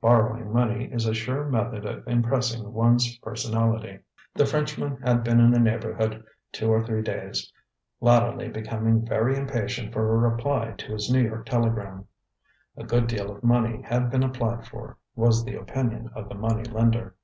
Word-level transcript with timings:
Borrowing 0.00 0.50
money 0.50 0.86
is 0.90 1.04
a 1.04 1.12
sure 1.12 1.44
method 1.44 1.84
of 1.84 2.08
impressing 2.08 2.72
one's 2.72 3.18
personality. 3.18 3.98
The 4.32 4.46
Frenchman 4.46 4.96
had 5.02 5.22
been 5.22 5.38
in 5.40 5.50
the 5.50 5.58
neighborhood 5.60 6.24
two 6.52 6.70
or 6.72 6.82
three 6.82 7.02
days, 7.02 7.52
latterly 8.00 8.48
becoming 8.48 9.04
very 9.04 9.36
impatient 9.36 9.92
for 9.92 10.10
a 10.10 10.30
reply 10.30 10.70
to 10.78 10.92
his 10.94 11.10
New 11.10 11.22
York 11.28 11.44
telegram. 11.44 12.06
A 12.78 12.84
good 12.84 13.06
deal 13.06 13.30
of 13.30 13.44
money 13.44 13.82
had 13.82 14.08
been 14.08 14.22
applied 14.22 14.66
for, 14.66 14.96
was 15.16 15.44
the 15.44 15.56
opinion 15.56 16.08
of 16.14 16.30
the 16.30 16.34
money 16.34 16.62
lender. 16.64 17.14